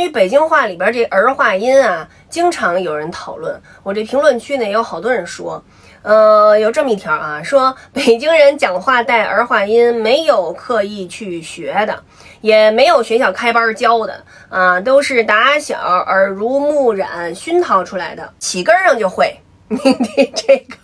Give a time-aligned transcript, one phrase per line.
[0.00, 3.60] 关于北京话里边这儿化音啊，经常有人讨论。
[3.82, 5.62] 我这评论区呢也有好多人说，
[6.00, 12.02] 呃，有这么一条啊，说北京人讲话带儿化音，没有刻意去学的，
[12.40, 19.38] 也没有学校开班教的啊，都是打小耳濡目染熏陶出来的，起根上就会。
[19.68, 19.78] 你
[20.16, 20.76] 你这个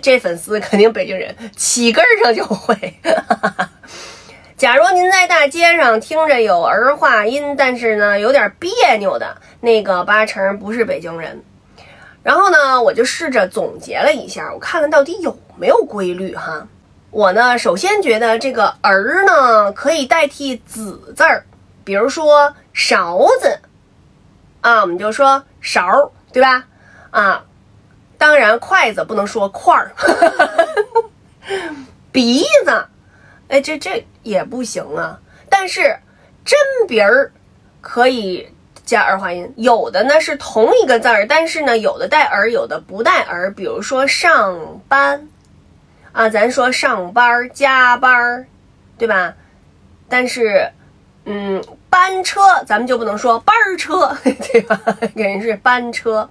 [0.00, 2.76] 这粉丝肯定北京人，起根上就会。
[3.02, 3.67] 哈哈哈哈
[5.38, 11.44] 大街上听着有儿化音，但是呢有点别扭的那个，八成不是北京人。
[12.24, 16.66] 然后呢，我就试着总结了一下，我看看到底有没有规律哈。
[17.12, 21.44] 我呢，首先觉得这个儿呢可以代替子字儿，
[21.84, 23.60] 比如说勺子
[24.60, 26.64] 啊，我们就说勺，对吧？
[27.12, 27.44] 啊，
[28.18, 29.92] 当然筷子不能说块儿，
[32.10, 32.86] 鼻子。
[33.46, 35.18] 哎，这这也不行啊！
[35.50, 35.98] 但是
[36.44, 37.32] 真鼻儿
[37.80, 38.48] 可以
[38.84, 43.52] 加儿化音，有的呢是同一个字儿，但是呢有的带儿，有的不带儿。
[43.52, 45.28] 比如说上班
[46.12, 48.46] 啊，咱说上班儿加班儿，
[48.96, 49.34] 对吧？
[50.08, 50.70] 但是
[51.24, 54.80] 嗯，班车咱们就不能说班儿车， 对吧？
[55.14, 56.28] 人是班车。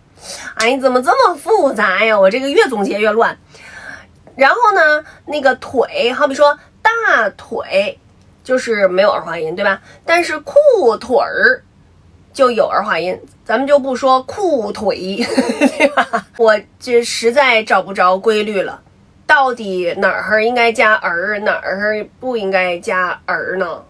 [0.56, 2.20] 哎，怎么这么复杂呀？
[2.20, 3.38] 我这个越总结越乱。
[4.36, 6.58] 然后呢，那个腿，好比说。
[7.08, 8.00] 大腿
[8.48, 9.82] 就是没有儿化音，对吧？
[10.06, 11.62] 但是裤腿儿
[12.32, 15.18] 就有儿化音，咱们就不说裤腿，
[15.78, 16.26] 对吧？
[16.38, 18.82] 我这实在找不着规律了，
[19.26, 23.84] 到底哪儿应该加儿，哪儿不应该加儿呢？